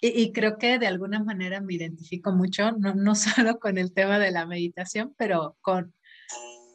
[0.00, 4.18] y, creo que de alguna manera me identifico mucho, no, no solo con el tema
[4.18, 5.94] de la meditación, pero con,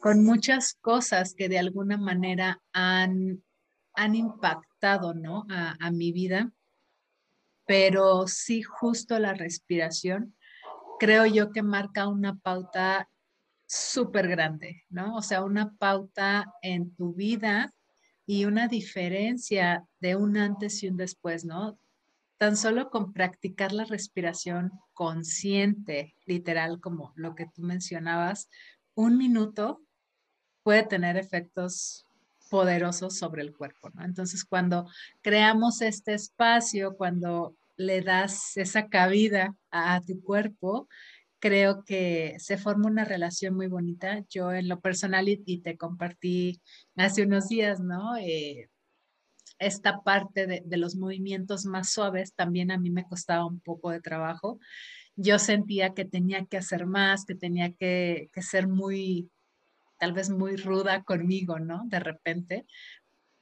[0.00, 3.42] con muchas cosas que de alguna manera han,
[3.94, 5.46] han impactado ¿no?
[5.50, 6.52] a, a mi vida,
[7.66, 10.34] pero sí justo la respiración
[10.98, 13.08] creo yo que marca una pauta
[13.66, 15.16] súper grande, ¿no?
[15.16, 17.74] O sea, una pauta en tu vida
[18.26, 21.78] y una diferencia de un antes y un después, ¿no?
[22.38, 28.48] Tan solo con practicar la respiración consciente, literal, como lo que tú mencionabas,
[28.94, 29.82] un minuto
[30.62, 32.06] puede tener efectos
[32.50, 34.04] poderosos sobre el cuerpo, ¿no?
[34.04, 34.88] Entonces, cuando
[35.22, 40.88] creamos este espacio, cuando le das esa cabida a, a tu cuerpo,
[41.38, 44.24] creo que se forma una relación muy bonita.
[44.30, 46.60] Yo en lo personal y, te compartí
[46.96, 48.16] hace unos días, ¿no?
[48.16, 48.70] Eh,
[49.58, 54.00] esta parte de, los movimientos más suaves también a mí me costaba un poco de
[54.00, 54.58] trabajo.
[55.16, 59.30] Yo sentía que tenía que hacer más, que tenía que, ser muy,
[59.98, 61.82] tal vez muy ruda conmigo, ¿no?
[61.86, 62.66] De repente.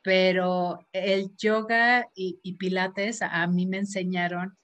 [0.03, 4.59] Pero el yoga y pilates a mí me enseñaron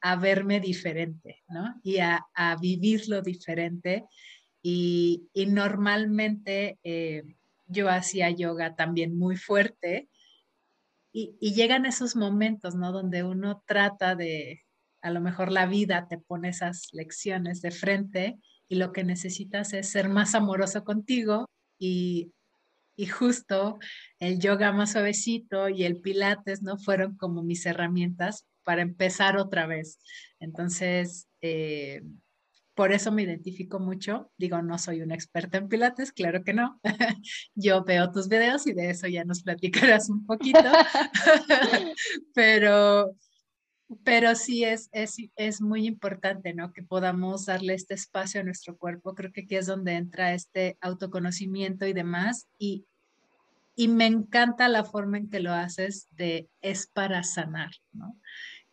[0.00, 1.74] a verme diferente, ¿no?
[1.82, 2.24] Y a,
[2.60, 4.04] vivirlo diferente.
[4.62, 7.22] Y, normalmente, eh,
[7.66, 10.08] yo hacía yoga también muy fuerte
[11.12, 12.92] y, y, llegan esos momentos, ¿no?
[12.92, 14.62] Donde uno trata de,
[15.02, 19.72] a lo mejor la vida te pone esas lecciones de frente y lo que necesitas
[19.72, 21.46] es ser más amoroso contigo
[21.78, 22.32] y,
[22.96, 23.78] y justo
[24.18, 26.78] el yoga más suavecito y el pilates, ¿no?
[26.78, 29.98] Fueron como mis herramientas para empezar otra vez.
[30.40, 32.02] Entonces, eh,
[32.74, 34.30] por eso me identifico mucho.
[34.36, 36.78] Digo, no soy una experta en pilates, claro que no.
[37.54, 40.60] Yo veo tus videos y de eso ya nos platicarás un poquito.
[42.34, 43.16] pero,
[44.04, 46.74] pero sí es, es, es muy importante, ¿no?
[46.74, 49.14] Que podamos darle este espacio a nuestro cuerpo.
[49.14, 52.48] Creo que aquí es donde entra este autoconocimiento y demás.
[52.58, 52.84] Y,
[53.74, 58.14] y me encanta la forma en que lo haces de es para sanar, ¿no?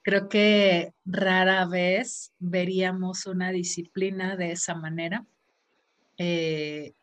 [0.05, 5.25] Creo que rara vez veríamos una disciplina de esa manera.
[6.19, 6.93] Eh,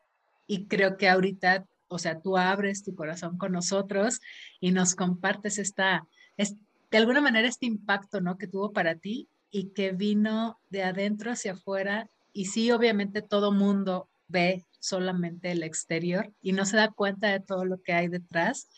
[0.47, 4.21] y creo que ahorita, o sea, tú abres tu corazón con nosotros
[4.61, 8.39] y nos compartes esta, de alguna manera este impacto, ¿no?
[8.39, 12.09] Que tuvo para ti y que vino de adentro hacia afuera.
[12.33, 17.41] Y sí, obviamente todo mundo ve solamente el exterior y no se da cuenta de
[17.41, 18.69] todo lo que hay detrás.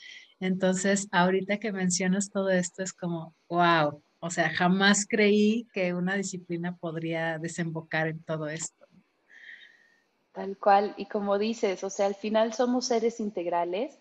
[0.40, 6.14] Entonces, ahorita que mencionas todo esto es como, wow, o sea, jamás creí que una
[6.14, 8.86] disciplina podría desembocar en todo esto.
[10.32, 13.98] Tal cual, y como dices, o sea, al final somos seres integrales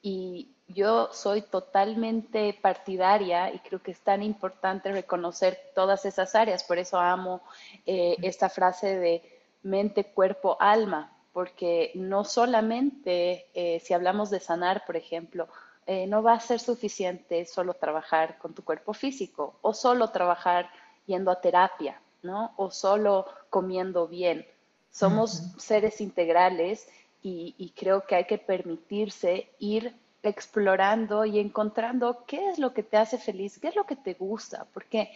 [0.00, 6.62] y yo soy totalmente partidaria y creo que es tan importante reconocer todas esas áreas,
[6.62, 7.42] por eso amo
[7.84, 9.22] eh, esta frase de
[9.64, 15.48] mente, cuerpo, alma, porque no solamente eh, si hablamos de sanar, por ejemplo,
[15.86, 20.70] eh, no va a ser suficiente solo trabajar con tu cuerpo físico o solo trabajar
[21.06, 22.54] yendo a terapia, ¿no?
[22.56, 24.46] O solo comiendo bien.
[24.90, 26.88] Somos seres integrales
[27.20, 32.96] y, creo que hay que permitirse ir explorando y encontrando qué es lo que te
[32.96, 35.10] hace feliz, qué es lo que te gusta, porque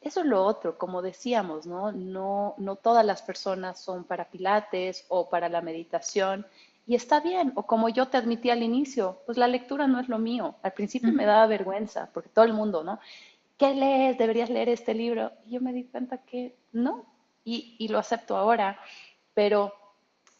[0.00, 1.92] eso es lo otro, como decíamos, ¿no?
[1.92, 6.46] No, no todas las personas son para pilates o para la meditación
[6.90, 10.08] y está bien, o como yo te admití al inicio, pues la lectura no es
[10.08, 10.56] lo mío.
[10.60, 12.98] Al principio me daba vergüenza, porque todo el mundo, ¿no?
[13.56, 14.18] ¿Qué lees?
[14.18, 15.30] Deberías leer este libro.
[15.46, 17.06] Y yo me di cuenta que no,
[17.44, 18.76] y, y lo acepto ahora,
[19.34, 19.72] pero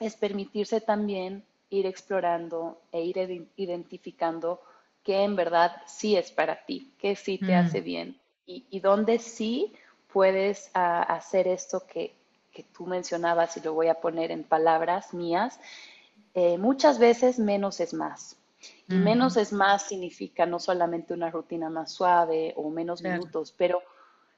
[0.01, 4.61] es permitirse también ir explorando e ir identificando
[5.05, 9.21] qué en verdad sí es para ti, qué sí te hace bien y, y dónde
[9.21, 9.73] sí
[10.13, 12.13] puedes ah, hacer esto que,
[12.53, 15.61] que tú mencionabas y lo voy a poner en palabras mías,
[16.35, 18.37] eh, muchas veces menos es más.
[18.89, 23.83] Y menos es más significa no solamente una rutina más suave o menos minutos, pero,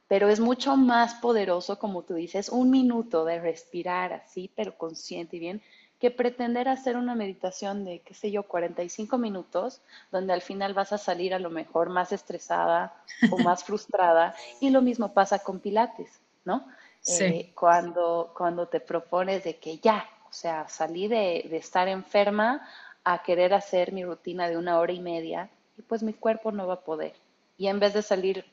[0.06, 5.38] pero es mucho más poderoso, como tú dices, un minuto de respirar así, pero consciente
[5.38, 5.62] y bien,
[6.02, 10.92] que pretender hacer una meditación de, qué sé yo, 45 minutos, donde al final vas
[10.92, 12.94] a salir a lo mejor más estresada
[13.30, 14.34] o más frustrada.
[14.60, 16.66] Y lo mismo pasa con Pilates, ¿no?
[17.00, 17.24] Sí.
[17.24, 22.66] Eh, cuando, cuando te propones de que ya, o sea, salí de, estar enferma
[23.04, 26.66] a querer hacer mi rutina de una hora y media y pues mi cuerpo no
[26.66, 27.12] va a poder.
[27.58, 28.46] Y en vez de salir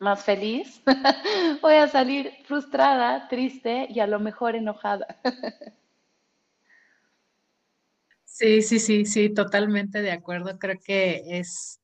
[0.00, 0.82] más feliz,
[1.62, 5.06] voy a salir frustrada, triste y a lo mejor enojada.
[8.24, 10.58] Sí, sí, sí, sí, totalmente de acuerdo.
[10.58, 11.82] Creo que es,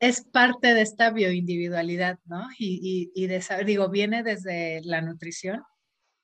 [0.00, 2.48] es parte de esta bioindividualidad, ¿no?
[2.58, 5.62] Y, y, y de, digo, viene desde la nutrición,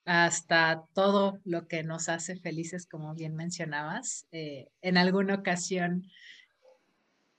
[0.04, 4.26] hasta todo lo que nos hace felices, como bien mencionabas.
[4.32, 6.06] Eh, en alguna ocasión,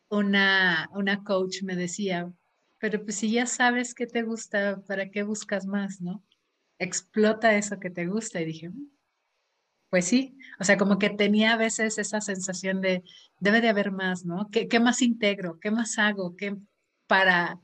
[0.10, 2.32] una, una coach me decía,
[2.80, 6.24] pero pues si ya sabes qué te gusta, ¿para qué buscas más, no?
[6.80, 8.42] Explota eso que te gusta.
[8.42, 8.90] Y dije, mm,
[9.90, 13.04] pues sí, o sea, como que tenía a veces esa sensación de,
[13.40, 14.50] debe de haber más, ¿no?
[14.52, 15.60] ¿Qué, qué más integro?
[15.60, 16.36] ¿Qué más hago?
[16.36, 16.56] ¿Qué
[17.08, 17.60] para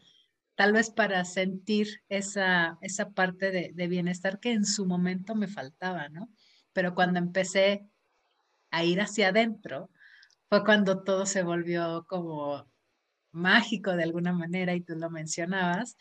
[0.55, 6.09] tal vez para sentir esa, esa parte de, bienestar que en su momento me faltaba,
[6.09, 6.29] ¿no?
[6.73, 7.87] Pero cuando empecé
[8.69, 9.89] a ir hacia adentro,
[10.49, 12.65] fue cuando todo se volvió como
[13.31, 15.95] mágico de alguna manera, y tú lo mencionabas,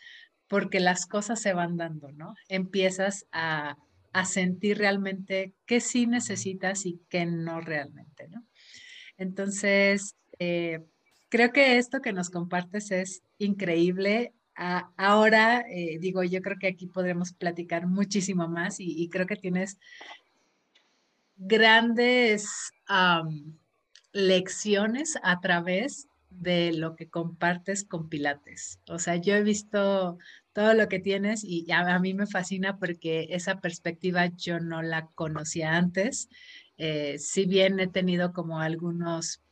[0.48, 2.34] porque las cosas se van dando, ¿no?
[2.48, 3.76] Empiezas a,
[4.24, 8.44] sentir realmente qué sí necesitas y qué no realmente, ¿no?
[9.16, 10.80] Entonces, eh,
[11.28, 16.86] creo que esto que nos compartes es increíble ahora, eh, digo, yo creo que aquí
[16.86, 19.78] podremos platicar muchísimo más y, creo que tienes
[21.36, 22.72] grandes
[24.12, 28.78] lecciones a través de lo que compartes con Pilates.
[28.88, 30.18] O sea, yo he visto
[30.52, 35.06] todo lo que tienes y a, mí me fascina porque esa perspectiva yo no la
[35.14, 36.28] conocía antes.
[36.76, 39.42] eh, si bien he tenido como algunos,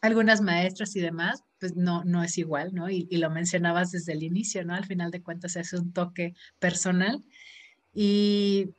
[0.00, 2.90] algunas maestras y demás, pues no, no es igual, ¿no?
[2.90, 4.74] Y, lo mencionabas desde el inicio, ¿no?
[4.74, 7.24] Al final de cuentas es un toque personal.
[7.94, 8.74] Y,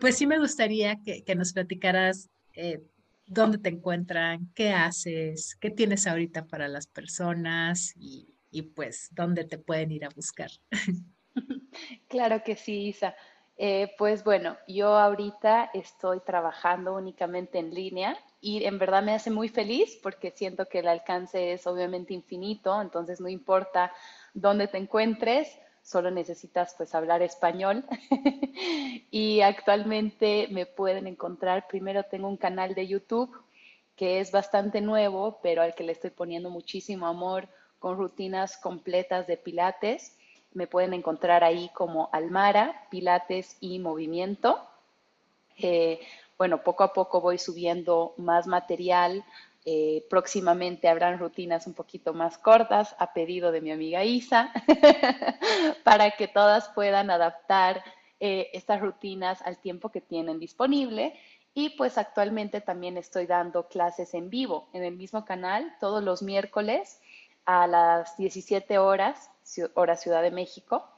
[0.00, 2.84] pues sí me gustaría que, nos platicaras eh,
[3.26, 9.42] dónde te encuentran, qué haces, qué tienes ahorita para las personas y, y pues dónde
[9.42, 10.52] te pueden ir a buscar.
[12.08, 13.14] Claro que sí, Isa.
[13.56, 19.30] Eh, pues bueno, yo ahorita estoy trabajando únicamente en línea y en verdad me hace
[19.30, 23.92] muy feliz porque siento que el alcance es obviamente infinito, entonces no importa
[24.34, 27.84] dónde te encuentres, solo necesitas pues hablar español.
[29.10, 33.36] y actualmente me pueden encontrar, primero tengo un canal de YouTube
[33.96, 39.26] que es bastante nuevo, pero al que le estoy poniendo muchísimo amor con rutinas completas
[39.26, 40.16] de pilates.
[40.54, 44.58] Me pueden encontrar ahí como Almara, Pilates y Movimiento.
[45.58, 46.00] Eh,
[46.40, 49.26] bueno, poco a poco voy subiendo más material.
[49.66, 54.50] Eh, próximamente habrán rutinas un poquito más cortas a pedido de mi amiga Isa
[55.84, 57.84] para que todas puedan adaptar
[58.20, 61.12] eh, estas rutinas al tiempo que tienen disponible.
[61.52, 66.22] Y pues actualmente también estoy dando clases en vivo en el mismo canal todos los
[66.22, 67.02] miércoles
[67.44, 69.30] a las 17 horas,
[69.74, 70.88] hora Ciudad de México,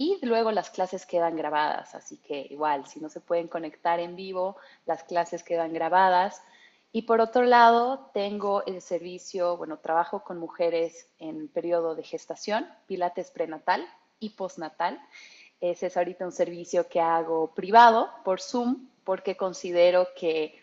[0.00, 4.16] y luego las clases quedan grabadas, así que igual, si no se pueden conectar en
[4.16, 6.42] vivo, las clases quedan grabadas.
[6.90, 12.66] Y por otro lado, tengo el servicio, bueno, trabajo con mujeres en periodo de gestación,
[12.86, 13.86] pilates prenatal
[14.20, 14.98] y postnatal.
[15.60, 20.58] Ese es ahorita un servicio que hago privado por Zoom, porque considero que,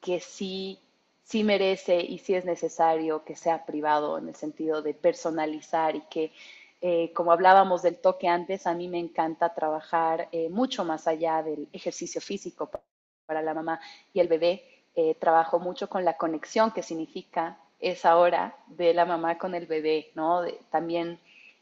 [0.00, 0.80] que sí
[1.24, 6.00] sí merece y sí es necesario que sea privado en el sentido de personalizar y
[6.08, 6.32] que,
[6.80, 11.42] eh, como hablábamos del toque antes, a mí me encanta trabajar eh, mucho más allá
[11.42, 12.70] del ejercicio físico
[13.26, 13.80] para la mamá
[14.12, 14.64] y el bebé.
[14.94, 19.66] Eh, trabajo mucho con la conexión que significa esa hora de la mamá con el
[19.66, 20.42] bebé, ¿no?
[20.70, 21.20] también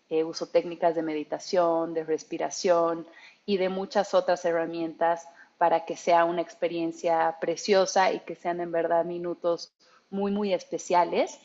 [0.09, 3.07] uso técnicas de meditación, de respiración
[3.45, 8.71] y de muchas otras herramientas para que sea una experiencia preciosa y que sean en
[8.71, 9.73] verdad minutos
[10.09, 11.39] muy, muy especiales.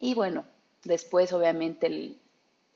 [0.00, 0.44] Y bueno,
[0.84, 2.18] después obviamente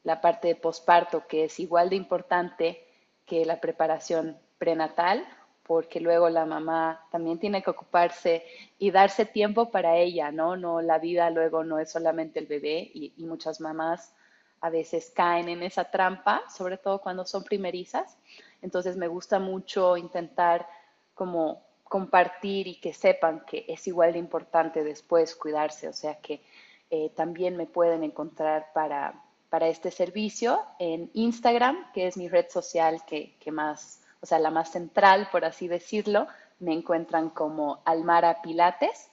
[0.02, 2.84] la parte de posparto, que es igual de importante
[3.26, 5.26] que la preparación prenatal,
[5.70, 8.44] porque luego la mamá también tiene que ocuparse
[8.78, 10.56] y darse tiempo para ella, ¿no?
[10.56, 14.12] No, la vida luego no es solamente el bebé y, muchas mamás
[14.60, 18.18] a veces caen en esa trampa, sobre todo cuando son primerizas.
[18.62, 20.66] Entonces me gusta mucho intentar
[21.14, 26.42] como compartir y que sepan que es igual de importante después cuidarse, o sea que
[26.90, 32.46] eh, también me pueden encontrar para, para este servicio en Instagram, que es mi red
[32.48, 36.28] social que, más, o sea, la más central, por así decirlo,
[36.60, 39.08] me encuentran como Almara Pilates.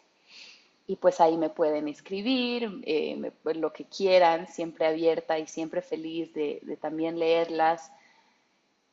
[0.89, 6.33] Y pues ahí me pueden escribir, eh, lo que quieran, siempre abierta y siempre feliz
[6.33, 7.91] de, de también leerlas.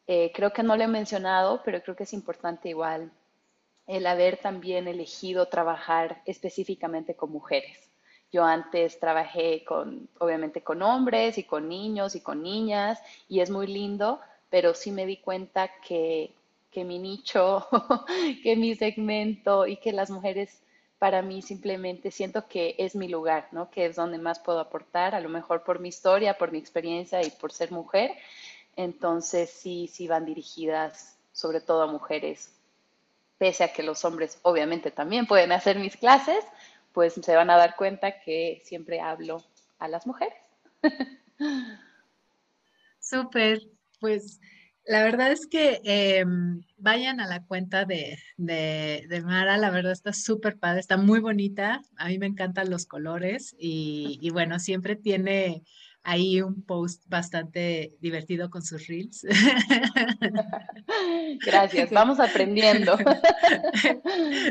[0.09, 3.13] Eh, creo que no lo he mencionado, pero creo que es importante igual
[3.87, 7.91] el haber también elegido trabajar específicamente con mujeres.
[8.35, 13.49] Yo antes trabajé con, obviamente, con hombres y con niños y con niñas, y es
[13.49, 14.19] muy lindo,
[14.51, 16.33] pero sí me di cuenta que,
[16.73, 17.69] que mi nicho,
[18.43, 20.61] que mi segmento y que las mujeres
[20.99, 23.71] para mí simplemente siento que es mi lugar, ¿no?
[23.71, 27.23] Que es donde más puedo aportar, a lo mejor por mi historia, por mi experiencia
[27.23, 28.11] y por ser mujer,
[28.75, 32.51] entonces sí, sí van dirigidas sobre todo a mujeres,
[33.39, 36.45] pese a que los hombres obviamente también pueden hacer mis clases,
[36.95, 39.45] pues se van a dar cuenta que siempre hablo
[39.79, 40.35] a las mujeres.
[43.01, 43.61] Súper,
[44.01, 44.41] pues
[44.87, 50.13] la verdad es que em, vayan a la cuenta de, de, Mara, la verdad está
[50.13, 54.95] súper padre, está muy bonita, a mí me encantan los colores y, y bueno, siempre
[54.95, 55.65] tiene
[56.05, 59.27] ahí un post bastante divertido con sus reels.
[61.45, 62.97] Gracias, vamos aprendiendo.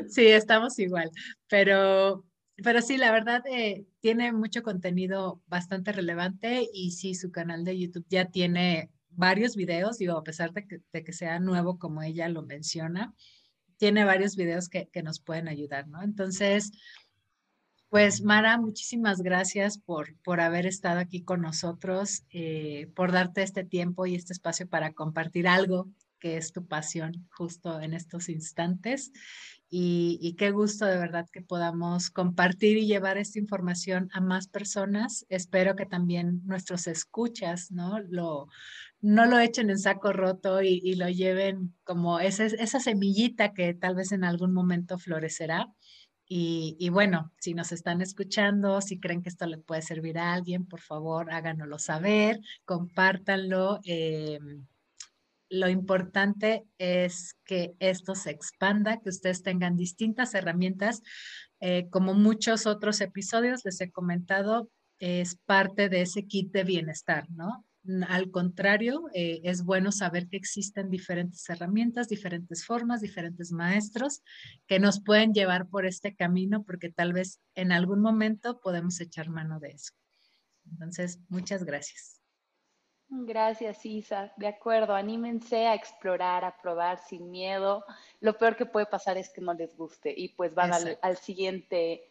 [0.09, 1.09] Sí, estamos igual,
[1.47, 2.25] pero,
[2.63, 7.77] pero sí, la verdad eh, tiene mucho contenido bastante relevante y sí, su canal de
[7.77, 12.43] YouTube ya tiene varios videos, digo, a pesar de que, sea nuevo como ella lo
[12.43, 13.13] menciona,
[13.77, 16.01] tiene varios videos que, que nos pueden ayudar, ¿no?
[16.01, 16.71] Entonces,
[17.89, 23.63] pues Mara, muchísimas gracias por, por haber estado aquí con nosotros, eh, por darte este
[23.63, 25.89] tiempo y este espacio para compartir algo
[26.23, 29.11] que es tu pasión justo en estos instantes.
[29.69, 35.25] y, qué gusto de verdad que podamos compartir y llevar esta información a más personas.
[35.29, 37.99] Espero que también nuestros escuchas, ¿no?
[37.99, 38.47] Lo,
[39.01, 43.95] no lo echen en saco roto y, lo lleven como esa, esa semillita que tal
[43.95, 45.73] vez en algún momento florecerá.
[46.25, 50.65] Y, bueno, si nos están escuchando, si creen que esto le puede servir a alguien,
[50.65, 53.81] por favor háganoslo saber, compártanlo.
[53.85, 54.39] Eh,
[55.49, 61.01] lo importante es que esto se expanda, que ustedes tengan distintas herramientas.
[61.59, 64.69] Eh, como muchos otros episodios les he comentado,
[64.99, 67.65] es parte de ese kit de bienestar, ¿no?
[68.07, 74.23] Al contrario, eh, es bueno saber que existen diferentes herramientas, diferentes formas, diferentes maestros
[74.67, 79.29] que nos pueden llevar por este camino porque tal vez en algún momento podemos echar
[79.29, 79.91] mano de eso.
[80.65, 82.22] Entonces, muchas gracias.
[83.15, 84.33] Gracias, Isa.
[84.37, 87.85] De acuerdo, anímense a explorar, a probar sin miedo.
[88.19, 92.09] Lo peor que puede pasar es que no les guste y pues van al, siguiente,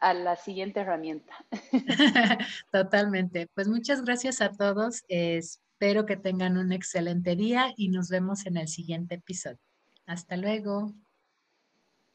[0.00, 1.32] a, la siguiente herramienta.
[2.72, 3.46] Totalmente.
[3.54, 5.04] Pues muchas gracias a todos.
[5.08, 9.60] espero que tengan un excelente día y nos vemos en el siguiente episodio.
[10.04, 10.94] Hasta luego.